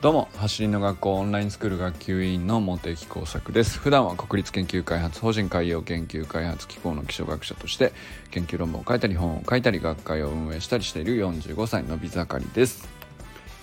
[0.00, 3.78] どうも走りの学校オンラインスクール学級委員の茂木耕作です。
[3.78, 7.92] 普段は国立研究開発法人海洋研究開発機構の気象学者として
[8.30, 12.88] 研究論文を書いたり本を書いたり学会を運営したりしている45歳のび盛りです。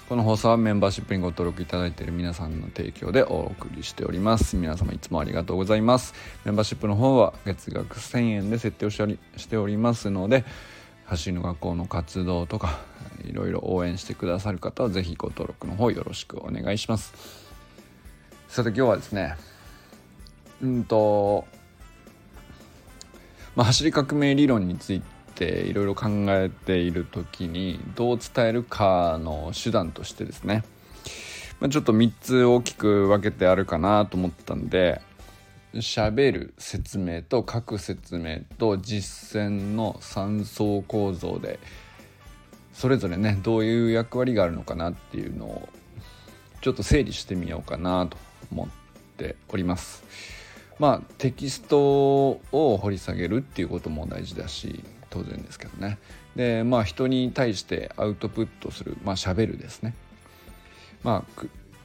[0.08, 4.58] この放送はメンバーシップにご登録いただいている皆さんの提供でお送りしております。
[4.58, 6.14] 皆様いつもありがとうございます。
[6.46, 10.46] メンバーシップの方は月額1000円で設定をしておりますので
[11.08, 12.80] 走りの学校の活動とか
[13.24, 17.14] いろいろ応援してくださる方は是非ご登録の方よろしくお願いします。
[18.50, 19.36] さて今日はですね
[20.62, 21.46] うんと、
[23.56, 25.02] まあ、走り革命理論につい
[25.36, 30.64] ていろいろ考えている時にどう伝えるかの手段としてですね、
[31.60, 35.02] まあ、ちょっと3つ大きく分けてあるかなと思ったんで
[35.74, 41.60] 喋る説明と書く説明と実践の3層構造で
[42.74, 45.70] それぞれねどういう役割があるのかなっていうのを
[46.62, 48.18] ちょっと整理してみようかなと
[48.52, 48.68] 思っ
[49.18, 50.04] ております。
[50.80, 51.80] まあテキスト
[52.30, 55.98] を掘り下げるっていうことも大事だし当然ですけどね。
[56.36, 59.96] でまあ人に対してアウトプットするまあ喋るですね。
[61.04, 61.44] まあ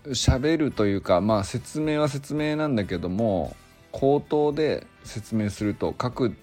[0.08, 3.56] 喋るというかまあ説明は説明なんだけども
[3.92, 6.34] 口頭で説明すると書く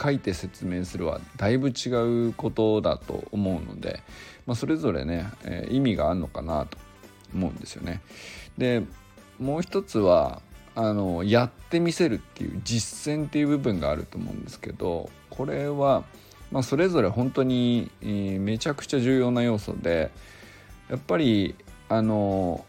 [0.00, 4.02] 書いて説明するはだいぶ違うことだと思うので、
[4.46, 6.76] まあ、それぞれね、えー、意味があるのかなと
[7.32, 8.02] 思うんですよね。
[8.58, 8.82] で
[9.38, 10.42] もう一つは
[10.74, 16.04] あのやってみせるっていう実践っていう部分があると思うんですけどこれは、
[16.50, 20.10] まあ、それぞれ本当に、えー、めちゃくちゃ重要な要素で
[20.90, 21.54] やっぱり
[21.88, 22.64] あの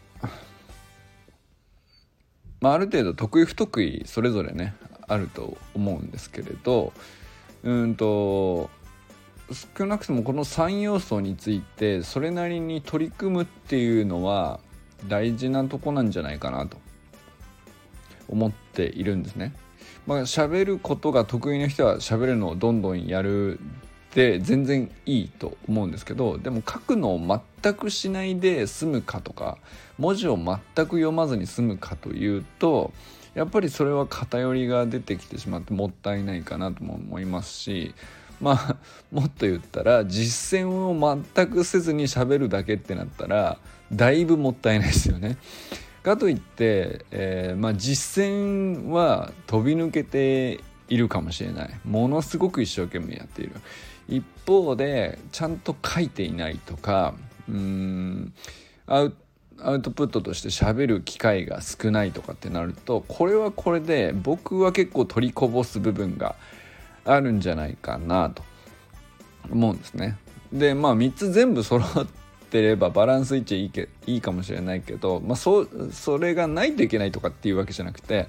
[2.60, 4.74] まあ、ある程度得意不得意それぞれね
[5.06, 6.92] あると思うんですけれど
[7.62, 8.70] うんと
[9.76, 14.60] 少なくともこの3要素についてそれなりに取り組むっていうのは
[15.06, 16.76] 大事なとこなんじゃないかなと
[18.28, 19.54] 思っているんですね。
[20.06, 23.58] まあ喋ることが得意な人は喋るのをどんどんやる
[24.14, 29.58] で全然いいと思うんですけどでも書くのを全くしないで済むかとか
[29.98, 32.92] 文字を全く読まずに済むかというと
[33.34, 37.94] やっぱりそれは偏りが出てきてしまってもったいないかなとも思いますし
[38.40, 38.76] まあ
[39.12, 43.58] もっと言ったら実践を全くせずに喋るだけってなったら
[43.92, 45.38] だいぶもったいないですよね。
[46.02, 53.52] かといって、えー、まあ、実践は飛び抜けているかもしれないものすごく一生懸命やっている
[54.08, 57.14] 一方でちゃんと書いていないとか
[57.48, 58.32] うん
[58.86, 66.36] アウトプットとして喋る機会が少ないとかってなるとこれはこれで僕は結構取りこぼす部分が
[67.04, 68.42] あるんじゃないかなと
[69.50, 70.16] 思うんですね。
[70.52, 72.06] でまあ3つ全部揃っ
[72.50, 78.28] てればバランスいっちゃいいけいいかもしれないけど、まあ、そそれがないといけないとかっていうわけじゃなくて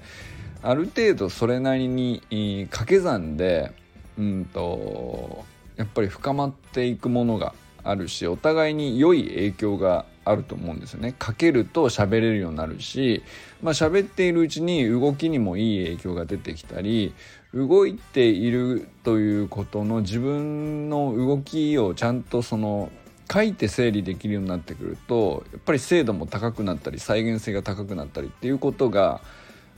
[0.62, 2.22] ある程度それなりに
[2.70, 3.72] 掛け算で
[4.18, 5.44] うんと
[5.80, 11.14] やっぱり深まっていくものがあるしお互いに良い影響があると思うんですよね。
[11.18, 13.22] かけると喋れるようになるし、
[13.62, 17.14] まあ、喋っているうちに動きにもいい影響が出てきたり
[17.54, 22.92] 動いているということの自分の動きをちゃんとその
[23.32, 29.22] 書いて整理できるようになってくるとやっぱり精度も高くなったり再現性が高くなったりっていうことが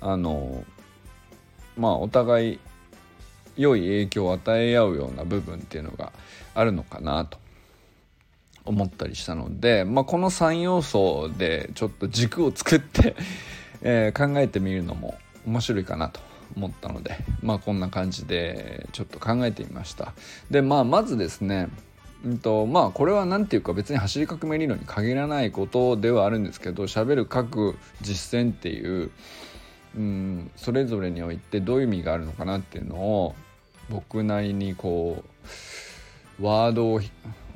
[0.01, 0.65] あの
[1.77, 2.59] まあお互い
[3.57, 6.13] 良い影響を与え合うような部分っていうのが
[6.55, 7.39] あるのかなと
[8.65, 13.17] 思ったりしたので、まあ、この3要素でちょっと軸を作って
[13.83, 16.21] え、考えてみるのも面白いかなと
[16.57, 20.13] 思ったので、まあ、こんな感じでちょっと考えてみました。
[20.51, 21.69] で、まあ、まずですね
[22.25, 29.11] うんとまあこれは何て言うか別に走り革命理論に限らないことではあるんですけど喋る書く実践っていう
[29.97, 33.35] うんそれぞれにおいてどういう意味があるのかなっていうのを
[33.91, 35.23] 僕なりにこ
[36.41, 37.01] うワードを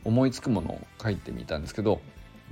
[0.05, 2.01] 思いつくものを書いてみたんですけど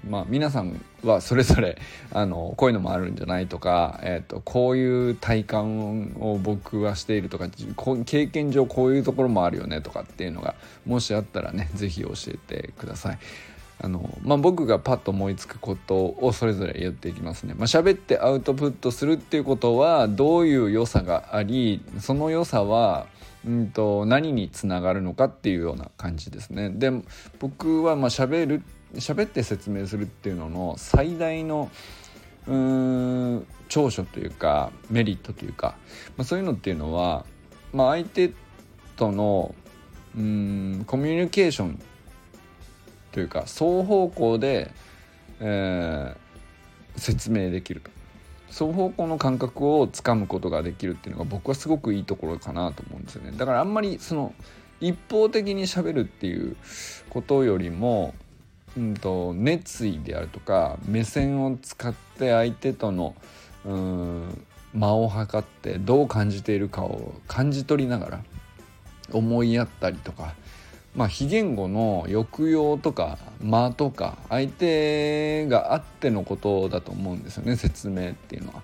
[0.08, 1.78] まあ、皆さんはそれぞれ
[2.12, 7.48] あのこういうのもあるんじゃないとか、えーと、こういう体感を僕はしているとか
[8.04, 10.54] 経験上こういうところもあるよねとかっていうのが
[10.84, 13.18] もしあったらね是非教えてください。
[13.80, 17.54] あのまあ、僕がパッと思いつくことをそれぞれ言っていきますね。
[17.54, 23.06] まあ、喋ってアウトプットするっていうことはどういう良さがありその良さは
[23.44, 26.70] うんと何につながるのかっていうような感じですね。
[26.70, 26.92] で
[27.40, 28.62] 僕はまあ喋る
[28.94, 31.70] 喋って説明するっていうのの最大の
[32.46, 32.54] うー
[33.36, 35.76] ん長所というかメリットというか、
[36.16, 37.26] まあ、そういうのっていうのは、
[37.72, 38.32] まあ、相手
[38.96, 39.54] との
[40.16, 41.82] うんコミュニケーション
[43.14, 44.72] というか双方向で、
[45.38, 47.90] えー、説明できると。
[48.50, 53.36] 双方向の感覚をつかむことができるっていうのが僕はすごくいいところかなと思うんですよね。
[53.36, 54.32] だからあんまりその
[54.80, 56.56] 一方的にしゃべるっていう
[57.10, 58.14] ことよりも、
[58.76, 63.16] うんと、熱意であるとか目線を使って相手との
[63.64, 68.24] うん間を測ってどう感じているかを感じ取りながら
[69.12, 70.34] 思いやったりとか
[70.94, 78.62] まあ非言語の抑揚とか間とか相手があってのことだと思うんですよね説明っていうのは。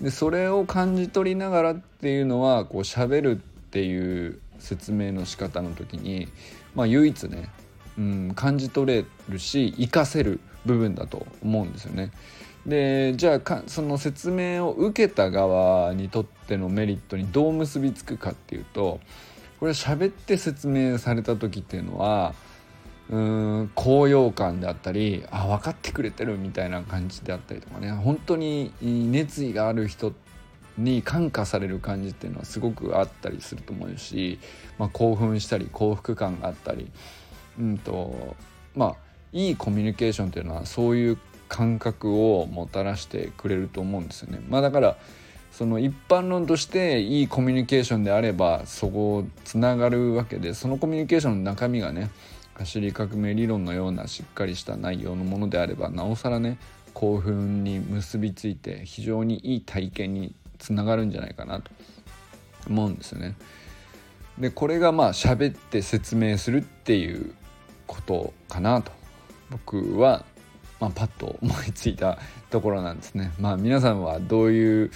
[0.00, 6.28] でそれを感じ取りながらっていうのはこう喋るっていう説明の仕方の時に、
[6.74, 7.48] まあ、唯一ね、
[7.96, 12.10] うん、感じ取れるし活かせる部分だと思うんですよね。
[12.66, 19.00] でじゃあその説明を受けた側にとってのメリットにどう結びつくかっていうと
[19.62, 22.34] これ喋って説明された時っていうのは
[23.08, 30.14] うん高揚感であったりあ分かってくれてるみたいな感じであったりとかね本当に熱意がある人
[30.76, 34.40] に感化される感じっていうのはすごくあったりすると思うし、
[34.80, 36.90] まあ、興奮したり幸福感があったり、
[37.56, 38.34] うんと
[38.74, 38.96] まあ、
[39.32, 41.18] いいコミュニケーションっていうのはそういう
[41.48, 44.40] 感覚をもたらしてくれると思うんですよね。
[44.48, 44.96] まあ、だから
[45.52, 52.10] その一般論としていいコミュニケーションであればそこをつながるわけでそのコミュニケーションの中身がね
[52.54, 56.58] 走り革命理論のようなしっかりした内容のものであればなおさらね
[56.94, 61.70] 興奮に結びついて非常にいい体験につながるんじゃないかなと
[62.68, 63.34] 思うんですよね。
[64.38, 67.34] でこれがまあ喋って説明するっていう
[67.86, 68.90] ことかなと
[69.50, 70.24] 僕は
[70.82, 72.18] まあ、パッと思いついた
[72.52, 73.32] ところなんですね。
[73.40, 74.90] まあ、皆さんはどういう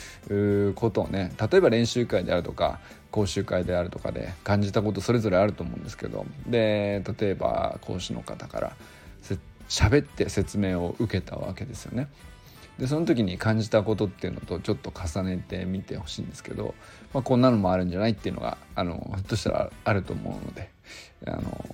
[0.75, 2.79] ことをね例えば練習会であるとか
[3.11, 8.77] 講習会であるとかで感じたことそれぞれあると思うんですけどで例えば講師の方から
[9.69, 12.09] 喋って説明を受けたわけですよね。
[12.79, 16.75] でその時に感じたことっていうのとちょっと重ねてみてほしいんですけど、
[17.15, 20.71] まあ、こんなのもあるんじゃないっていうのがあのひょっとしたらあると思うので
[21.27, 21.65] あの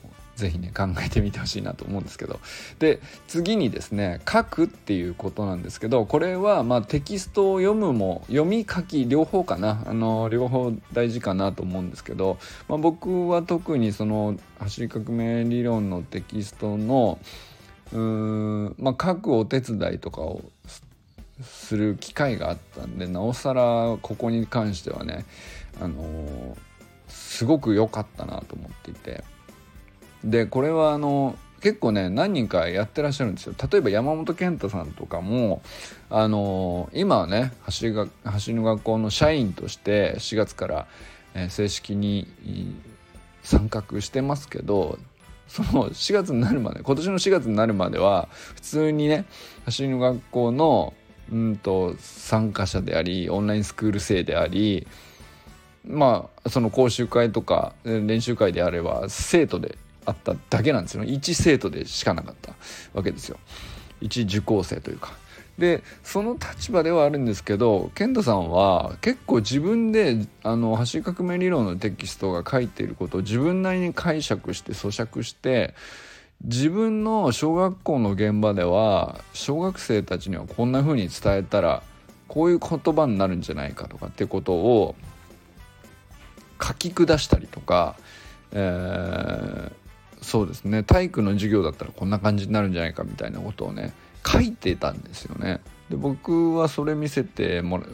[0.43, 2.41] ぜひね考えてみてほしいなと思うんですけど。
[2.81, 9.85] で次にですね書くっていうことなんですけどこれはまテキストを読むも読み書き両方かな。
[9.87, 17.19] あの両方大事かなと思うんですけど、まあ、僕は特にその走り革命理論のテキストの
[17.93, 20.43] うーんまあ書くお手伝いとかを
[21.43, 25.25] する機会があったんでなおさらここに関してはね
[25.81, 26.56] あのー、
[27.09, 29.23] すごく良かったなと思っていて。
[30.25, 33.55] でこれはあの結構ね何人かやってらっしゃるんですよ。
[33.71, 35.63] 例えば山本健太さんとかも
[36.11, 40.87] あの今はね走りが走りの学校の社員として4月から、
[41.35, 42.27] え、正式に
[43.43, 44.99] 参画してますけど
[45.47, 49.25] その4月になるまで今年の4月になるまでは普通にね
[49.65, 50.95] 走りの学校の
[51.31, 54.87] うんと参加者でありオンラインスクール生であり
[55.87, 61.05] まあその講習会とか練習会であれば生徒であっただけなんですよ。
[61.05, 62.55] 一生徒でしかなかった
[62.95, 63.39] わけですよ。
[64.01, 65.13] 一受講生というか。
[65.59, 75.75] でその立場ではあるんですけど健太さんは結構自分であの走り革命理論のテキストが書いていることを自分なりに解釈して咀嚼して
[76.43, 81.82] 自分の小学校の現場では小学生たちにはこんな風に伝えたら
[82.29, 84.94] こういう言葉になるんじゃないかとかってことを
[86.61, 87.97] 書き下したりとか、
[88.53, 89.73] えー、
[90.22, 93.93] そうですね体育の授業だったらこんな感じになるんじゃないかみたいなことをね
[94.26, 95.60] 書いてたんですよね。
[95.91, 97.84] で僕はそれ見せてもら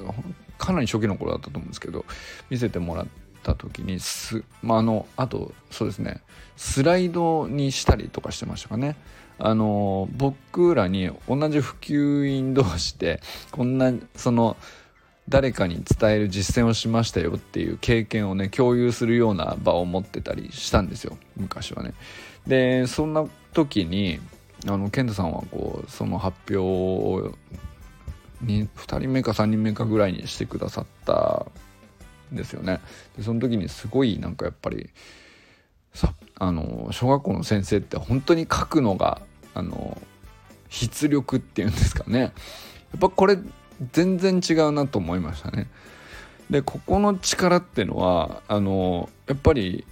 [0.58, 2.04] かなり初期の頃だったと思うんですけど
[2.50, 3.06] 見せてもらっ
[3.42, 6.20] た時にす、まあ、あのあとそうですね
[6.56, 8.97] スライドにしたりとかしてましたかね。
[9.40, 13.20] あの僕らに同じ普及員同士で
[13.52, 14.56] こんなその
[15.28, 21.94] 誰かに伝える実践をしましたよっていう経験をね共有するような場を持ってたりしたんですよ昔はね。
[22.47, 24.20] でそんな時に
[24.66, 27.35] あの健太さんはこうその発表を
[28.44, 28.68] 2
[28.99, 31.47] 人目か3人目かぐらいにしてくださった
[32.32, 32.80] んですよね。
[33.16, 34.90] でその時にすごいなんかやっぱり
[35.92, 39.20] さあの小学校の先生って本当に書くのが
[39.54, 40.00] あの
[40.70, 42.28] 筆力っていうんですかねや
[42.97, 43.38] っぱこれ
[43.92, 45.68] 全然違うなと思いましたね。
[46.50, 49.85] でここの力っていうのはあのやっぱり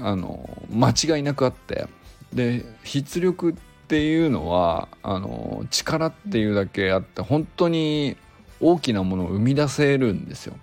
[0.00, 1.86] あの間違いなくあって
[2.32, 3.54] で筆力っ
[3.86, 8.16] ていうのはあの力っていうだけあって本当に
[8.60, 10.54] 大きなものを生み出せるんですよ。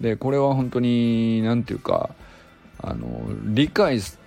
[0.00, 2.10] でこれは本当に何て言うか
[2.78, 4.18] あの理解す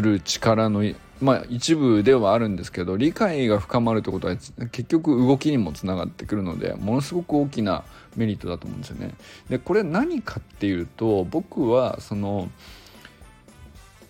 [0.00, 0.82] る力の
[1.20, 7.84] まあ一部ではあるんですけど理解が深まるってことは結局動きにもつながってくるのでものすごく大きな
[8.16, 9.14] メリットだと思うんですよね。
[9.48, 12.48] でこれ何かっていうと僕はその、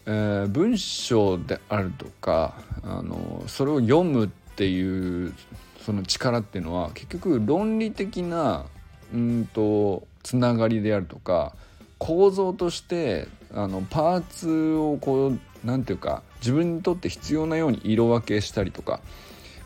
[0.07, 5.35] えー、文章であるとかあのそれを読むっていう
[5.81, 8.67] その力っていうのは結局論理的な
[9.15, 11.55] うんとつながりであるとか
[11.97, 19.01] 構造としてあのパーツをこう何て言うか自分にとって必要なように色分けしたりとか、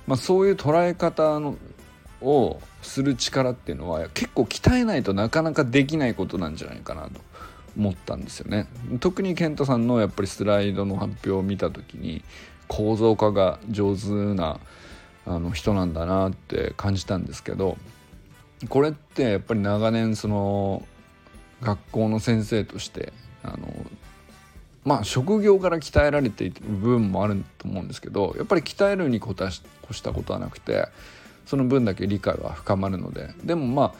[0.07, 1.57] まあ、そういう捉え方の
[2.21, 7.21] をする力っていうのは結構鍛えないとなかなかできないことなんじゃないかなと
[7.76, 8.67] 思ったんですよね。
[9.00, 12.23] 特に健太さんのやっぱりスライドの発表を見た時に
[12.69, 14.61] 構造化が上手な
[15.26, 17.76] あの人なんだなって感じたんですけど
[18.69, 20.87] これってやっぱり長年その
[21.61, 23.12] 学校の先生として
[23.43, 23.73] あの
[24.84, 30.88] まあ職業から鍛えられている部分もあると思うんですけどやっぱり鍛えるに越したことはなくて
[31.46, 33.92] その分だけ理解は深まるのででもまあ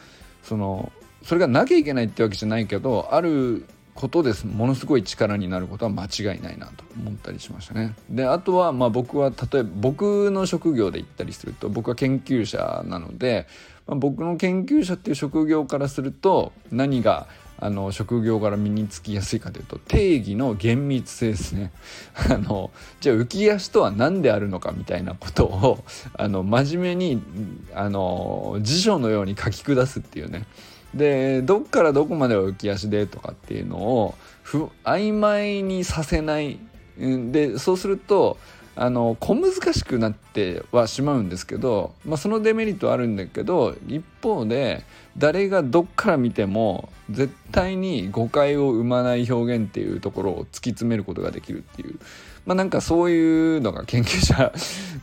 [0.43, 0.91] その
[1.23, 7.93] それがなきゃいけないってわけじゃないけどあることですものすごい力になることは間違いないなと思ったりしましたね。
[8.09, 13.47] であとはまあ僕は例えば僕の職業で言ったりすると僕は研究者なので、
[13.85, 17.27] まあ、僕の研究者っていう職業からすると何が
[17.63, 21.71] あの職業から身につきやすいかというと定義の厳密性ですね。
[22.29, 27.23] あのじゃあ浮き足とは何であるのかみたいなことを あの真面目に
[27.73, 30.45] あの辞書のように書き下すっていうね。
[30.93, 36.59] でどっからどこまでは浮き足でとかっていうのをふ曖昧にさせない。
[36.97, 38.37] でそうすると
[38.75, 44.83] あの小難しくなってはしまうんですけど、まあ、そのデメリットはあるんだけど一方で
[45.17, 51.99] 誰がどっから見ても絶対に誤解を生まない表現っていうところを突き詰めることができるっていう。
[52.45, 54.51] まあなんかそういうのが研究者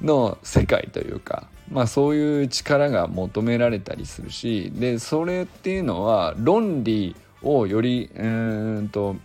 [0.02, 8.26] の世界というかまあそういう力が求められたりするしでそれっていうのは論理をよりう
[8.83, 9.17] んと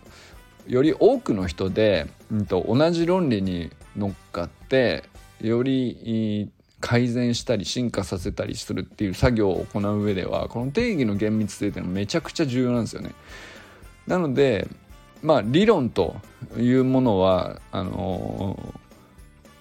[0.66, 5.04] より多くの人で、うんと、同じ論理に乗っかって
[5.40, 13.12] より改善したり進化させたりするっていう作業を行う上ではこの定義の厳密性っていうのはめちゃくちゃ重要なんですよね。
[14.06, 14.68] なので
[15.22, 16.16] まあ理論と
[16.56, 18.74] いうものはあの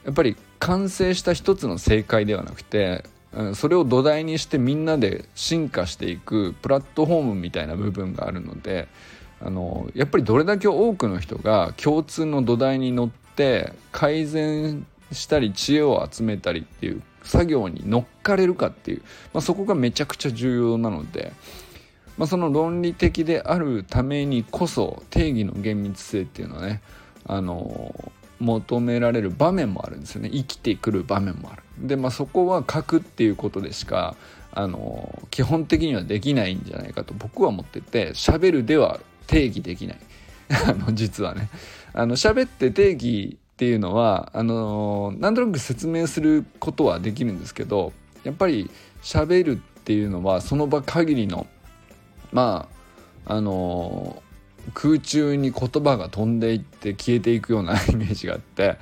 [0.04, 3.04] ー、やっぱり完成した一つの正解ではなくて
[3.54, 8.88] それを土台にしてみんなで進化していくプラットフォームみたいな部分があるので
[9.42, 19.02] あのやっぱりどれだけ多くの人が共通の土台に乗って改善したり知恵を集めたりっていう作業に乗っかれるかっていう、
[19.34, 21.34] まあ、そこがめちゃくちゃ重要なので、
[22.18, 26.82] まあ、その論理的であるためにこそ定義の厳密性っていうのはね
[27.26, 30.30] あの求められる場面もあるんですよね。
[30.30, 31.64] 生きてくる場面もある。
[31.80, 34.16] でまあそこは書くっていうことでしか
[34.52, 40.00] あの基本的にはできないんじゃないかと僕は思ってて喋るでは定義できない。
[40.68, 41.50] あの実はね。
[41.94, 47.94] あの喋って定義っていうのはあのなんとなく説明することはできるんですけど
[48.26, 48.70] やっぱり
[49.02, 51.48] 喋るっていうのはその場限りの
[52.34, 52.68] ま
[53.26, 54.22] ああの
[54.74, 58.78] 空中に言葉が飛んでいって消えていくような イメージがあって、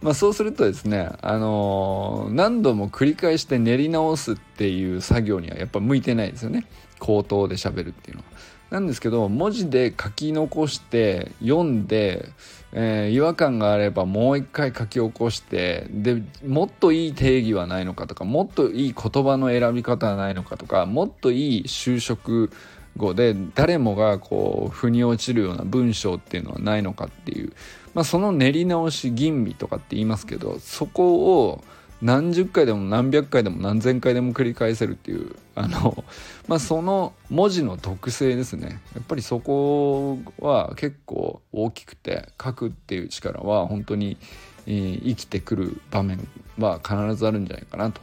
[0.00, 6.64] まあ、そうするとですね、あのー、何度も繰り返して練り直すっていう作業にはやっぱ向いてないですよね
[7.00, 8.28] 口頭で喋るっていうのは。
[8.70, 12.28] なんですけど文字で書き残して読んで、
[12.72, 22.50] えー、違和感があればもう一回書き起こしてでもっといい定義はないのかとかもっといい言葉の選び方はないのかとかもっといい就職
[22.96, 27.52] 語で誰もがこう腑に落ちるような文章っていうのはないのかっていう、
[27.94, 31.64] まあ、その練り直し吟味とかって言いますけどそこを
[32.02, 36.04] 何十回でも何百回でも何千回でも繰り返せるっていうあの、
[36.46, 44.18] まあ、その文字の特性ですねやっぱりそこは結構大きくて書くっていう力は本当に、
[44.66, 48.00] えー、生きてくる場面は必ずあるんじゃないかなと。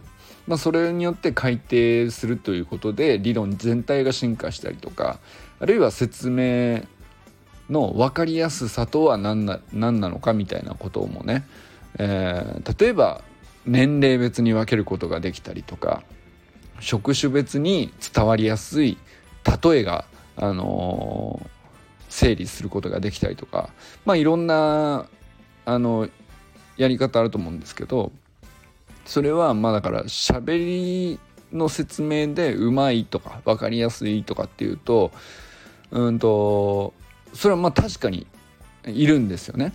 [0.48, 5.20] まあ、それによって改定するということで理論全体が進化したりとか
[5.62, 6.84] あるいは説明
[7.70, 11.46] の分かりやすさとは何な何なのかみたいなこともね、
[11.98, 13.22] えー、例えば
[13.66, 16.04] 年齢別に分けることができたりとか
[16.80, 18.98] 職種別に伝わりやすい
[19.64, 20.06] 例えが、
[20.36, 21.48] あのー、
[22.10, 23.70] 整理することができたりとか
[24.06, 25.08] まあいろんな
[25.66, 26.10] あの
[26.78, 28.12] やり方あると思うんですけど
[29.06, 31.20] それはまあだから喋り
[31.52, 35.12] の説明でうまいとか分かりやすいとかっていうと
[35.92, 36.94] うんと
[37.34, 38.28] それはまあ確かに
[38.86, 39.74] いるんですよね。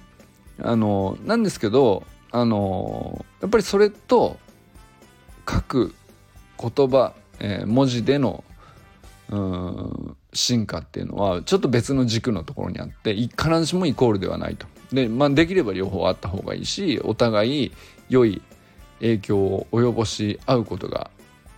[0.60, 4.38] あのなんですけどあのやっぱりそれと
[5.48, 5.94] 書く
[6.60, 8.44] 言葉、えー、文字での
[9.30, 14.66] うん進化っていうのはちょっと別の軸のところにあって必ずしもイコールではないと。
[14.92, 17.72] で、まあ、できれば両方あった方がいいしお互い
[18.08, 18.40] 良い
[19.00, 21.10] 影響を及ぼし合うことが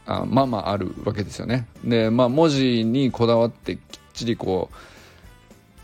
[0.06, 1.68] あまあまああるわけですよね。
[1.84, 3.80] でまあ文字にこだわってきっ
[4.14, 4.74] ちりこう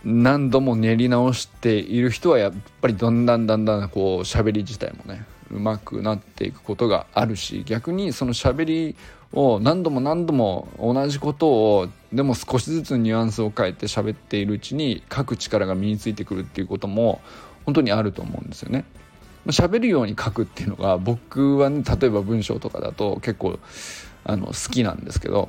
[0.09, 8.97] 何度も練り直している人はやっぱりだんだんだんだんこう喋り自体もねうまくなっていくことがあるし逆にその喋り
[9.33, 17.21] を何度も何度も同じことをでも少しずつニュアンスを変えて喋っているうちに書く力が身についてくるっていうことも
[17.65, 18.85] 本当にあると思うんですよね。
[19.49, 23.59] 喋るように書くっていうのが僕はね例えば文章とかだと結構
[24.23, 25.49] あの好きなんですけど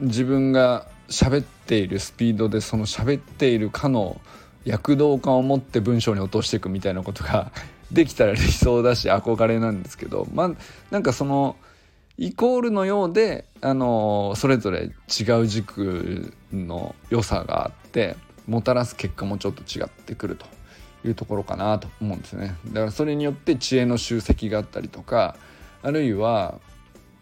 [0.00, 4.20] 自分が喋っているスピードでその喋っているかの
[4.64, 7.52] 躍動感を持って文章に落としていくみたいなことが
[7.90, 10.50] できたら理想だし憧れなんですけどまあ
[10.90, 11.56] なんかその
[12.16, 20.46] イコールのようであのそれぞれ違う軸の良さがあってもたらす結果もちょっと違ってくると
[21.04, 22.54] いうところかなと思うんですね。
[22.66, 25.36] だからそれによって知恵の集積があったりとか
[25.82, 26.60] あるいは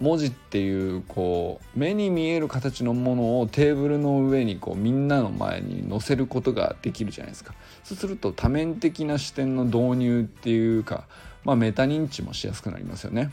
[0.01, 11.05] 文字っていうこう目に見える形のものをテーブルの上にこうみんなの前に載せることができるじゃないですかそうすると多面的な視点の導入っていうか、
[11.45, 13.31] まあ、メタ認知もしやすくなりますよね。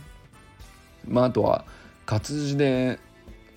[1.08, 1.66] まあ、あとは
[2.08, 3.00] 活字で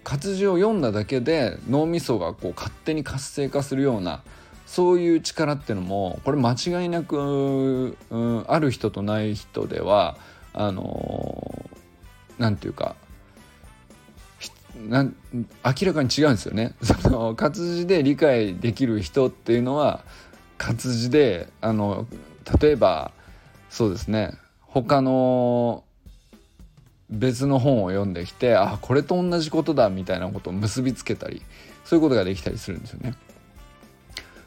[0.04, 4.22] 活字を読んだだけで脳みそがこう勝手に活性化するような
[4.66, 10.18] そういう力っていうのもこれ間違いなく、うん、ある人とない人では
[10.52, 11.77] あのな
[12.50, 12.96] んていうか
[14.86, 16.74] なん明らかに違うんですよね。
[16.82, 20.04] その活字で理解できる人っていうのは
[20.56, 22.06] 活字であの
[22.60, 23.10] 例えば
[23.70, 25.82] そうですね他の
[27.10, 31.42] 別の本を読んできてあこれと同じことだみたいなことを結びつけたり
[31.84, 33.14] そういうことができたりするんですよね。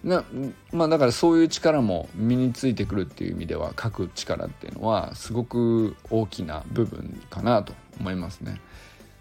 [0.03, 0.23] な
[0.71, 8.59] まあだからそういう力も身についてくるっていう意味では書く力っていうのはすごく大きな部分かなと思いますね。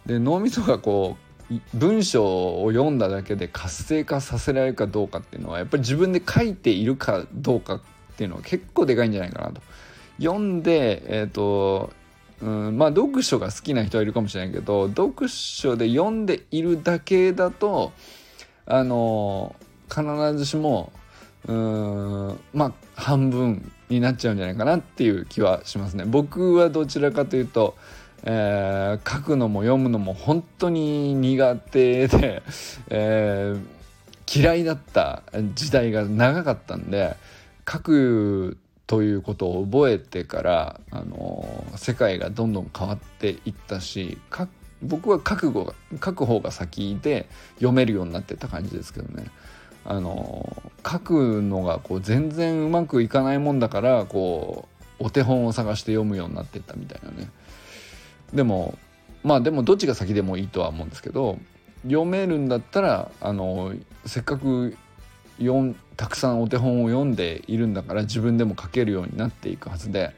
[0.07, 1.17] で脳みそがこ
[1.51, 7.81] う文章を読んだだけで活性化させられるかどうかっていうのはやっぱり自分で書いているかどうかっ
[8.17, 9.61] ていうのは結構でかいんじゃないかなと。
[10.19, 11.91] 読んで、えーと
[12.41, 17.93] うん、まあ読書が好きな人はいるかもしれないけど読書で読んでいるだけだと
[18.67, 19.57] あの
[19.89, 20.03] 必
[20.37, 20.93] ずしも
[21.47, 26.05] うんまあ半分になっちゃうんじゃないかなっていう気はしますね。
[26.07, 27.77] 僕はどちらかというと
[28.25, 32.43] えー、書くのも読むのも本当に苦手で、
[32.91, 35.23] えー、嫌いだった
[35.55, 37.17] 時代が長かったんで
[37.71, 44.19] 書くということを覚えてから、あのー、世界がどんどん変わっていったし
[44.83, 49.27] 僕は覚悟書く方が先で読めるようになってた感じですけどね。
[49.85, 54.69] あの書くのがこう全然うまくいかないもんだからこ
[55.01, 57.31] うお手本を探して読むようになってったみたいなね
[58.33, 58.79] でも
[59.23, 61.39] まあでもどっちが先でもいいとは思うんですけど
[61.85, 63.73] 読めるんだったらあの
[64.07, 64.77] せっかく
[65.39, 70.15] 読たくさんお手本を読んでいるんだから自分でも書けるようになっていくはずで、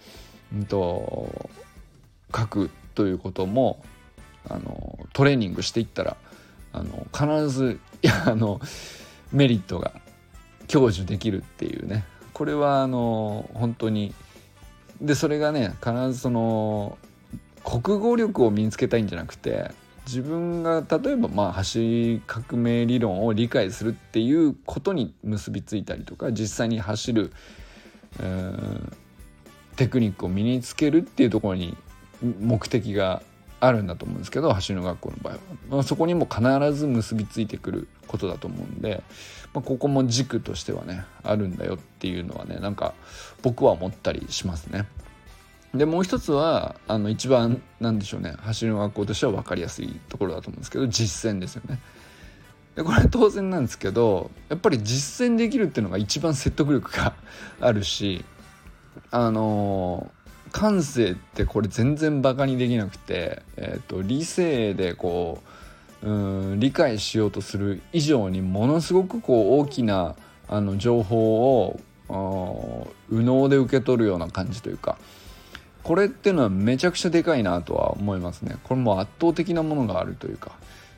[0.54, 1.50] うんと、
[2.34, 3.82] 書くということも
[4.48, 6.16] あのトレーニングしていったら
[6.72, 7.80] あの必ず
[8.26, 8.60] あの
[9.32, 9.92] メリットが
[10.68, 12.04] 享受できるっていうね。
[12.32, 14.14] これはあの本当に
[15.00, 16.98] でそれがね必ずその
[17.64, 19.70] 国語力を身につけたいんじゃなくて
[20.06, 27.32] 自分が例えばまあ橋革命理論を理解するっていうことに結びついたりとか実際に走る、
[28.20, 28.92] えー、
[29.76, 31.76] テクニックを身につけるっていうところに
[32.40, 33.22] 目的が
[33.60, 39.04] あるんだと思うんですけど走る学校の場合は、まあ、そこにも必ず結びついてくることだと思うんで、
[39.54, 42.92] まあ、ここも軸としてはねあるんだよっていうのはねなんか
[43.40, 44.86] 僕は思ったりしますね。
[45.74, 51.78] でもう一つはあの一番なんでしょうね走る学校としては分かりやすいところだと思うんですけど実践ですよね。
[52.76, 57.14] でこれ当然なんですけどやっぱり実践できるっていうのが一番説得力が
[57.60, 58.24] あるし
[59.10, 60.10] あの
[60.52, 65.42] 感性ってこれ全然バカにできなくて、えーと、理性でこ
[66.02, 70.16] ううん理解しようとする以上にものすごくこう大きな
[70.48, 71.80] あの情報を
[73.08, 74.98] 右脳で受け取るような感じというか
[75.82, 78.56] これっていうのはめちゃくちゃでかいなとは思いますね。
[78.64, 80.52] これも圧倒的なものがあるというか。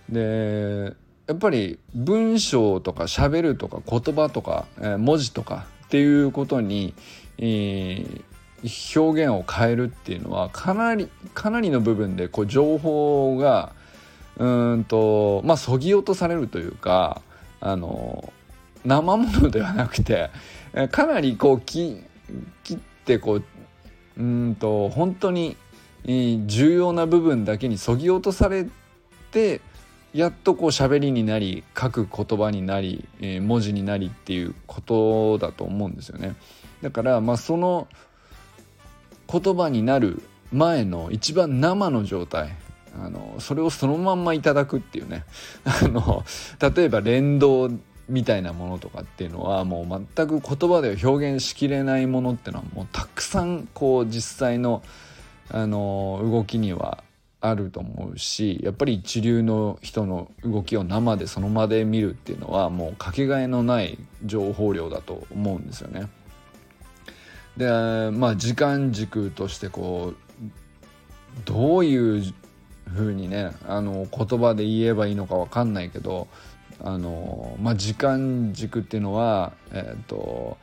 [0.09, 0.94] で
[1.27, 6.92] やっぱり文章とか喋るとか言葉とか、えー、文字とかっていうことに、
[7.38, 13.73] えー、表現を変えるっていうのはかなりかなりの部分でこう情報が
[14.37, 17.23] うんとまあそぎ落とされるというか
[17.61, 18.33] あの
[18.85, 20.31] 生ものではなくて
[20.90, 22.05] かなりこう切
[22.75, 23.44] ってこう
[24.18, 25.57] うんと本当に
[26.05, 28.66] 重要な部分だけにそぎ落とされ
[29.31, 29.61] て
[30.12, 36.37] やっとこう喋りになり書く言葉になり、えー、文字になりっていうことだと思うんですよね。
[36.83, 37.88] だからまあその
[39.31, 40.22] 言葉になる
[40.53, 42.55] 前の一番生の状態
[43.03, 45.24] あのそれをそのまんまいただくっていうね
[45.64, 46.24] あの
[46.61, 47.70] 例えば連動
[48.09, 54.83] みたいなものとかっていうのはもう全く言葉では表現しきれないものっていうのはもうたくさんこう実際の
[55.51, 57.05] あの動きには
[57.40, 66.09] あると思うしやっぱり一流の人の動きを生でその場で見るっていうのはもうかけがえのない情報量だと思うんですよね。
[67.59, 67.67] で
[68.11, 70.25] まあ時間軸としてこう
[71.45, 72.35] どういう
[72.88, 76.29] ふうにねあの言葉で言えばいいのか分かんないけど
[76.82, 80.58] あの、まあ、時間軸っていうのは、えーと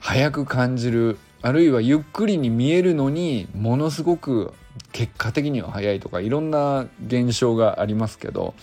[0.00, 4.52] 早く感じるあるいはゆっくりに見えるのにものすごく
[4.92, 8.54] 結果的には早いとかいろんな現象がありますけど、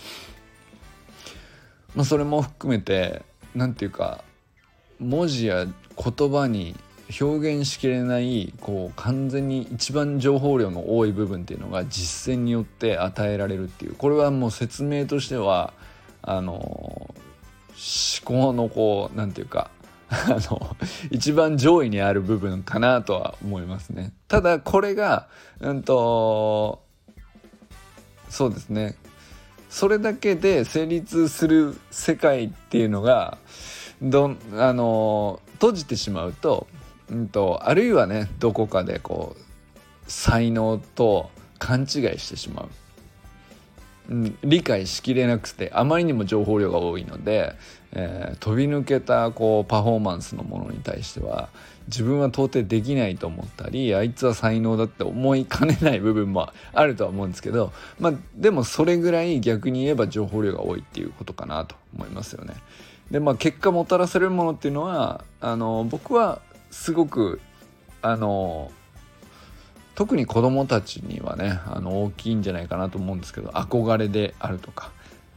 [1.94, 3.22] まあ、それも含めて
[3.54, 4.22] 何て言うか
[4.98, 6.76] 文字や言葉に
[7.20, 15.74] 表現しきれないこう完全に一番情報量の多い部分っていうのが実践によって与えられるっていうこれはもう説明としては
[16.26, 17.14] あの思
[18.24, 19.70] 考のこう何て言うか
[20.08, 20.76] あの
[21.10, 24.12] 一番上位にある部分かなとは思いますね。
[24.28, 25.28] ただこれが
[25.60, 26.82] うんと
[28.28, 28.96] そうですね
[29.68, 33.38] それだけで成立する世界っていうのが
[34.00, 36.66] どあの閉じてしまうと,、
[37.10, 42.68] うんと、あるいはねどこかでこう才能と勘違いしてしまう。
[44.08, 47.54] うん、理解しきれなくてあまりにも情報量が多いので、
[47.92, 51.48] えー、飛び抜けたこうパフォーマンスのものに対しては
[51.88, 62.54] 自分は到底できないと思ったりあいつは才能だって思いかねない部分もあるとは思うんですけど、まあ、でもそれぐらい逆に言えば情報量が多いっていうことかなと思いますよね。
[63.10, 66.40] でまあ結果もたらされるものっていうのはあの僕は
[66.70, 67.40] すごく
[68.00, 68.72] あの
[69.94, 74.90] 特に子どもたちにはねあの大きいんじゃないかなと思うんですけど憧れであるとか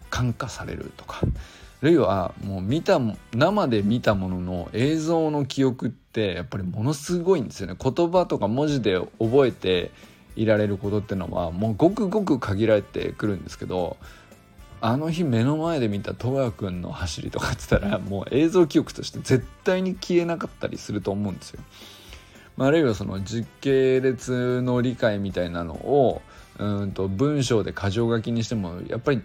[0.10, 3.00] 感化されるとかあるいはもう見た
[3.34, 9.92] 生で見たものの映像の記憶ってやっぱりものすごいんですよね言葉とか文字で覚えて
[10.36, 13.98] いられることってのはもうごくごく限られてくるんですけど
[14.82, 21.62] あの日目の前で見た戸川君の走りとかって言ったらもう映像記憶として絶対に消えなかったりすると思うんですよ。
[22.58, 26.22] まあ、あるいはその実系列の理解みたいなのを
[26.60, 29.22] うんと文章で箇条書きにしてもやっぱり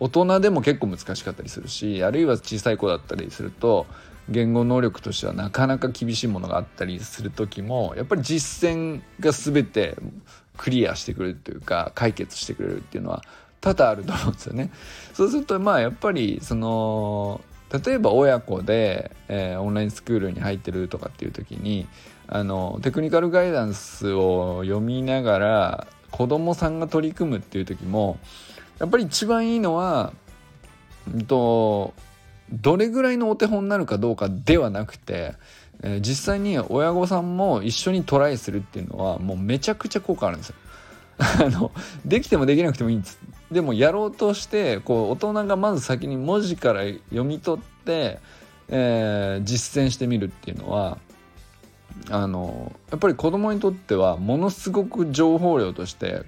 [0.00, 3.86] 大人でも結構難しかったりするしあるいは小さい子だったりすると
[4.28, 9.96] 言語能力としてはなかなか厳しいものがあったりする時もやっぱり実践が全て
[10.56, 13.22] クリアしてくれるというか解決してくれるっていうのは
[13.60, 14.70] 多々あると思うんですよね。
[15.14, 17.40] そうするとまあやっぱりその
[17.72, 21.86] 例えば親子で、えー、オンラインスクールに入ってるとかっていう時に
[22.26, 28.18] あのテクニカルガイダンスを読みながら子供さんが取り組むっていう時も
[28.78, 30.12] やっぱり一番いいのは、
[31.12, 31.94] うんと、
[32.50, 35.34] どれぐらいのお手本になるかどうかではなくて、
[35.82, 40.56] えー、実際に親御さんも一緒にトライするっていうのはもうめちゃくちゃ効果あるんですよ。
[41.18, 41.70] あの
[42.04, 43.18] できてもできなくてもいいんです
[43.52, 48.18] でもやろうとしてこう大人がまず先に文字から読み取って、
[48.68, 50.98] えー、実践してみるっていうのは
[52.10, 56.22] あのやっぱり子供にとってはものすごく情報量として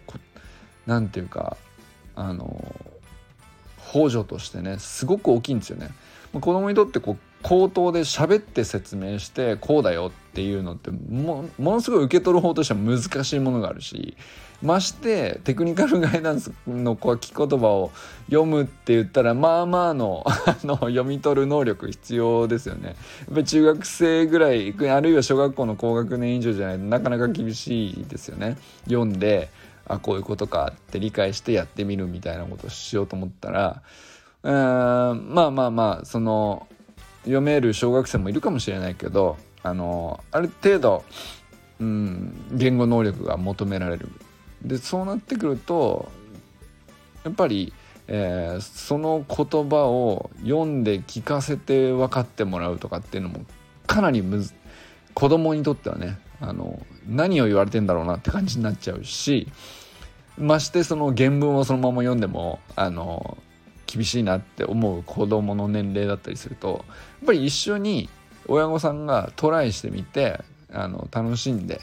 [0.87, 1.57] 何て言うか
[2.15, 2.75] あの
[3.79, 5.91] 補助としてねすごく大きいんですよね。
[6.33, 14.17] 子供にとってこう口頭で喋って説明してこうだよっていうのってものすごい受け取る方としては難しいものがあるし
[14.63, 17.91] ましてテクニカルガイダンスの書き言葉を
[18.27, 20.25] 読むって言ったらまあまあの
[20.65, 22.89] の読み取る能力必要ですよね。
[22.89, 22.95] やっ
[23.35, 28.57] ぱり中学生ぐらいあるいは小学校の高学年以上じゃないとなかなか厳しいですよね。
[28.85, 29.51] 読んで
[29.87, 33.83] あこういうことかって理解してやってみるみたいなことをしようと思ったら
[34.43, 34.55] うん
[35.35, 36.67] まあまあまあその
[37.25, 41.05] 読める小学生もいるかもしれないけどあのある程度、
[41.81, 44.09] うん、言語能力が求められる
[44.65, 46.11] でそうなってくると
[47.25, 47.73] やっぱり、
[48.09, 53.45] えー、その言葉を読んで聞かせて分かってもらうとかっていうのも
[53.87, 54.55] かなりむず
[55.15, 59.49] 子供にとってはねあの何を言われてんだろうなって感じになっちゃうし
[60.37, 63.39] ましてその原文をそのまま読んでもあの
[63.87, 68.09] 厳しいなって思う子供の年齢だったりするとやっぱり一緒に
[68.47, 70.41] 親御さんがトライしてみて
[70.73, 71.81] あの楽しんで、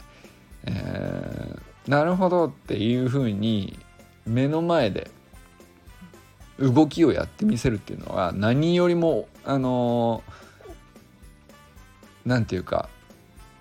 [0.64, 3.78] えー、なるほどっていうふうに
[4.26, 5.10] 目の前で
[6.58, 10.22] 動きをやってみせるっていうのは何よりもあの
[12.24, 12.88] 何て言うか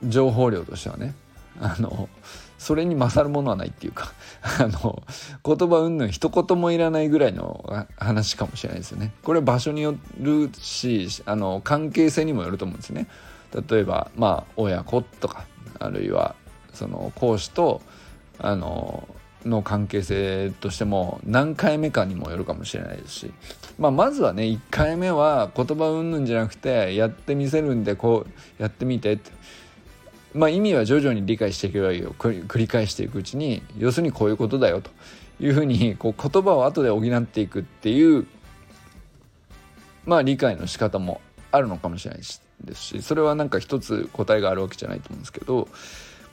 [0.04, 1.16] 情報量としてはね
[1.60, 2.10] あの
[2.58, 4.14] それに勝るものはないっていうか
[4.60, 5.02] あの
[5.44, 9.14] 言葉うんぬん一言もいらないぐらいの話かもしれないですよね。
[9.24, 13.08] これ場所によるしあの関係性にもよると思うんですね。
[13.68, 15.46] 例えばまあ親子とか
[15.80, 16.36] あるいは
[16.72, 17.82] その講師と
[18.42, 19.08] あの
[19.46, 23.34] の関係性としても何回目かにもよるかもしれないですし、
[23.80, 29.32] まあ、まずはね1回目は言葉うんぬんじゃなくてやってみせるんでこうやってみてって。
[30.34, 32.16] まあ意味は徐々に理解していけばいいよ。
[32.18, 34.90] 繰り返していくうちに要するにこういうことだよと。
[35.42, 38.28] いうふうにこう言葉を後で補っていくっていう
[40.06, 41.20] まあ理解の仕方も
[41.52, 42.20] あるのかもしれない
[42.64, 43.02] ですし。
[43.02, 45.68] それはなんか一つ答えがあるわけじゃないと思うんですけど、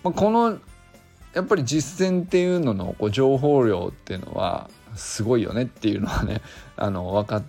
[0.05, 0.59] まあ、この
[1.35, 6.41] やっぱり実践っていうののこう情報量っていうのはすごいよねっていうのはね
[6.77, 7.43] あの分か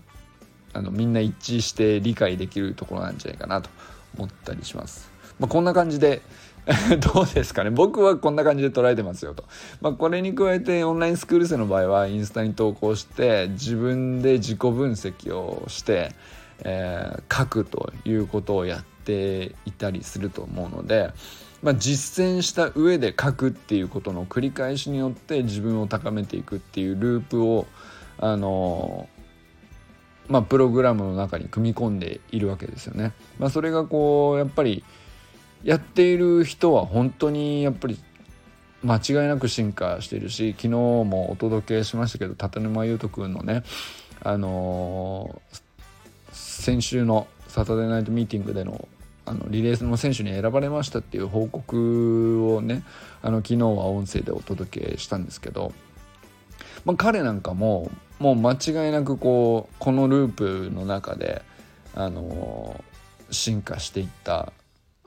[0.73, 3.69] あのみんな一致して理解できるところなんじゃないかなと
[4.17, 5.09] 思ったりします。
[5.39, 6.21] まあ、こんな感じで
[7.13, 9.45] どうですかね僕はこんな感じで捉えてますよと。
[9.81, 16.13] まあ、これに加えてオンラインスクール生の場合はインスタに投稿して自分で自己分析をして、
[16.63, 21.11] えー、書くということをやっていたりすると思うので。
[21.61, 27.67] まあ、実践した上で書くっていうことの繰り返しによって自分を高めていくっていうループを
[28.17, 29.07] あの
[30.29, 33.13] まあ、プログラムの中に組み込んでいるわけですよね。
[33.39, 34.83] まあ、それがこうやっぱり
[35.63, 37.97] やっている人は本当にやっぱり
[38.83, 43.63] 間違いなく進化しているし昨日もお届けしましたけど立沼優斗くんのね
[44.21, 45.59] あのー、
[46.31, 48.87] 先週のサタデーナイトミーティングでの
[49.29, 52.81] あのリレーの選手に選ばれましたっていう報告をね
[53.21, 55.71] あの昨日は音声でお届けしたんですけど、
[56.83, 61.43] まあ、彼なんかももう間違いなくこうこのループの中で
[61.93, 62.83] あの
[63.29, 64.51] 進化していった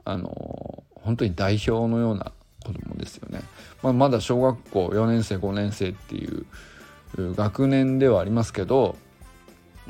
[0.04, 2.30] あの本当に代表のような
[2.64, 3.40] 子供ですよね。
[3.82, 6.46] まあ、まだ小学校4年生5年生っていう
[7.34, 8.96] 学年ではありますけど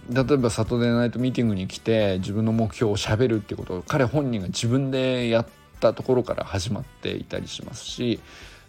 [0.09, 5.46] 例えばサトデーナイトミーティングに来て自分の目標をしゃべるっていうことを彼本人が自分でやっ
[5.81, 8.20] たところから始まっていたりしますし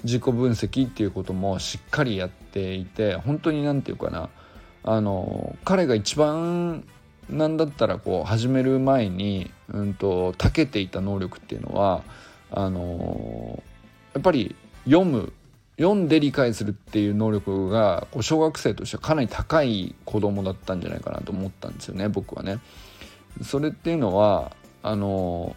[0.03, 4.29] 自己分析っていうこともしっかりやっていて本当に何て言うかな
[4.83, 6.83] あの彼が一番
[7.29, 12.03] なんだったらこう始める前にうんと長けていた能力っていうのは
[12.51, 13.63] あの
[14.13, 14.55] やっぱり
[14.85, 15.31] 読む
[15.77, 22.59] 読んで理解するっていう能力がこう小学生としてはかなり高い子供だったんじゃないかなと思ったんですよね僕はね。
[23.41, 24.51] それっていうのは
[24.83, 25.55] あの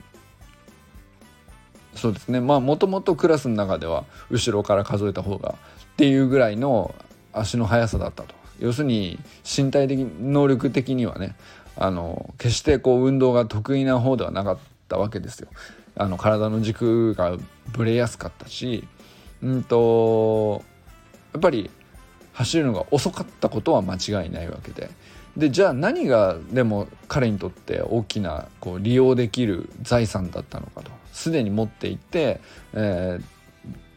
[1.95, 5.57] そうですねまあもともとクラスの中では後ろから数えた方が
[5.93, 6.95] っていうぐらいの
[7.33, 11.37] 足の速さだったと要するに身体的能力的にはね
[11.77, 15.49] あの決してこう運動が得意な方ではなかったわけですよ。
[15.99, 17.37] あの体の軸が
[17.73, 18.87] ぶれやすかったし
[19.43, 20.63] うんと
[21.33, 21.71] やっぱり
[22.33, 24.91] 走るのが遅かったことは間違いないわけで。
[25.37, 30.91] でじゃあ何がでも彼にとって大きなこう利用できる財産だったのかと。
[31.13, 32.41] すでに持っていて、
[32.75, 33.25] えー、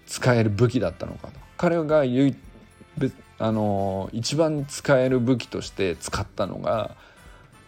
[0.05, 1.39] 使える武器だったのかと。
[1.57, 2.35] 彼が唯
[3.39, 6.95] あの一番使える武器として使ったのが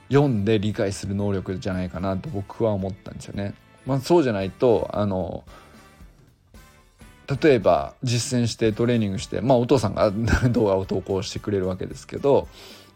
[0.09, 3.53] 読んで理解する能力じゃないかなと僕は思ったんですよね。
[3.85, 5.43] まあ、そうじゃないとあの
[7.41, 10.11] 例えば実践してトレーニングして、まあ、お父さんが
[10.49, 12.47] 動画を投稿してくれるわけですけど、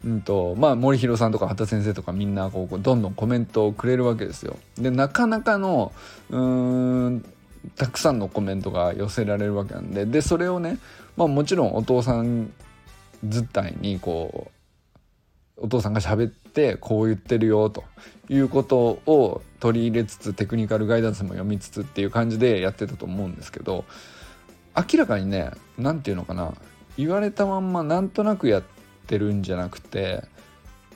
[0.05, 4.57] うんとまあ、森弘さんとか畑先生とかみんなこうどんどんコメントをくれるわけですよ。
[4.77, 5.91] でなかなかの
[6.29, 7.25] うん
[7.75, 10.77] たくさんのコメントが寄せられるわけなんででそれをね、
[11.17, 12.51] まあ、もちろんお父さん
[13.27, 14.55] 図体にこう
[15.57, 17.83] お父さんが喋ってこう言ってるよと
[18.29, 23.85] いうことを取り入れつつテクニカルガイダンスも読みつつっていう感じでやってたと思うんですけど
[24.75, 26.53] 明らかにね何て言うのかな
[26.97, 28.63] 言われたまんまなんとなくやっ
[29.07, 30.23] てるんじゃなくて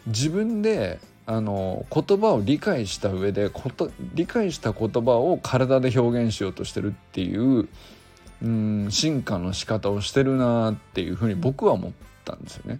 [0.07, 7.67] 自分であの言葉を理解した上でこと理解した言葉を体で表現しようとしてるっていう
[8.41, 11.91] うん進化の仕方をしてるなっていうふうに僕は思っ
[12.25, 12.79] たんですよね。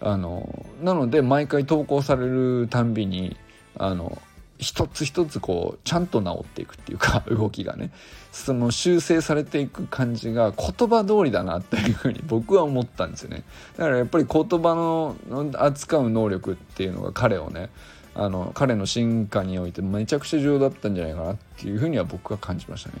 [0.00, 3.36] あのなので毎回投稿されるたんびに
[3.78, 4.20] あの
[4.58, 7.90] 一つ一つこうちゃんと治っていくっていうか 動きがね。
[8.32, 13.44] その修正されていく感じが言葉通りだなっていうふうに僕は思ったんですよね。
[13.78, 15.16] だからやっぱり言葉の
[15.54, 17.70] 扱う能力っていうのが彼をね
[18.14, 22.96] あの彼の進化においてめちゃくちゃ重要だったんじゃないかなっていうふうには僕は感じましたね。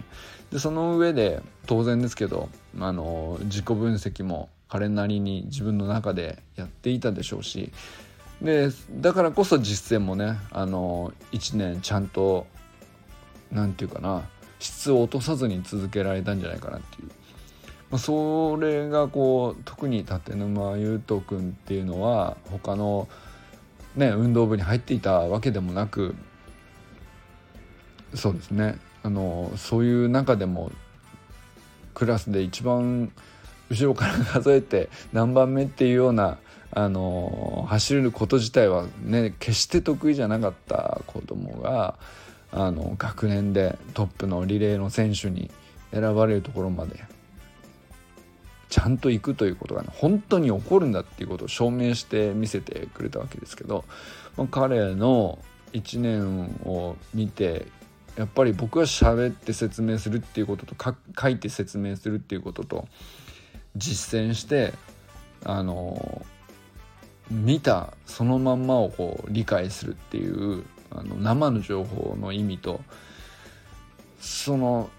[0.50, 7.72] でその上で当然ですけどあの自己分析も彼なりに自分の中でやっていたでしょうし
[8.42, 12.46] でだからこそ実践もねあの1年ちゃんと
[13.50, 17.08] 何て言うかな質を落とさずに続けられたんじゃないかなっていう、
[17.90, 23.08] まあ、それがこう特に立沼優斗君っていうのは他の
[23.94, 26.14] ね運動部に入っていたわけでもなく
[28.14, 28.78] そうですね。
[29.02, 30.72] あのそういう中でも
[31.94, 33.12] クラスで一番
[33.70, 36.38] 後ろから数えて何番目っていうような
[36.76, 41.98] あの走ること自体はね決して得意じゃなかった子供が
[42.52, 45.50] あの学年でトップのリレーの選手に
[45.90, 47.02] 選ばれるところまで
[48.68, 53.86] ちゃんと行くということが、ね、本当に起こるんだっていうことを証明して見せてくれたわけですけど、
[54.36, 55.38] まあ、彼の
[55.72, 57.68] 1年を見て
[58.18, 60.74] やっぱり僕は喋って説明するっていうことと
[61.18, 62.86] 書いて説明するっていうことと
[63.76, 64.74] 実践して
[65.42, 66.26] あの
[67.30, 72.80] 見たそのまんまをこう理解するっていうあの生の情報の意味と
[74.20, 74.90] その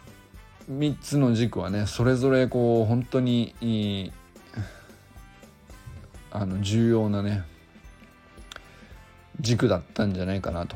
[0.70, 4.12] 3つの軸はねそれぞれこう本当に
[6.32, 7.44] あの重要なね
[9.40, 10.76] 軸だったんじゃないかなと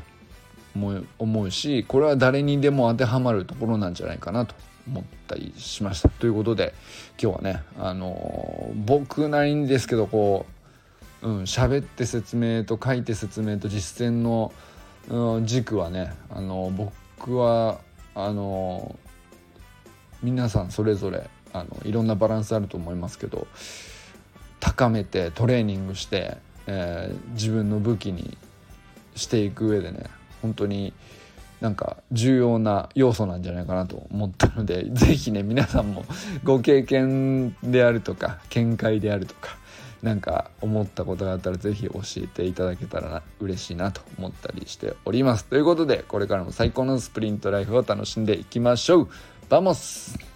[1.18, 4.54] 思うしこれは誰にでも当てはまるところなんじゃないかなと
[4.88, 6.08] 思ったりしました。
[6.08, 6.74] ということで
[7.22, 10.61] 今日はねあの僕なりにですけどこう
[11.22, 14.52] うん、喋って説明と書いて説明と実践の、
[15.08, 17.78] うん、軸はねあの僕は
[18.14, 18.96] あの
[20.22, 23.46] 皆さんそれぞれあのいろんなバランスあると思いますけど
[24.60, 28.36] 高めてトレーニングして、えー、自分の武器に
[29.14, 30.04] していく上でね
[30.40, 30.92] 本当に
[31.60, 36.04] なんか重要な要素なんじゃないかなと思ったので是非ね皆さんも
[36.42, 39.56] ご経験であるとか見解であるとか
[40.02, 45.44] なんか思ったことがあったら是非教えていただけたら嬉しいなと思ったりしております。
[45.44, 49.08] ということでこれからも最高のスプリントライフを楽しんでいきましょう
[49.48, 50.31] バモス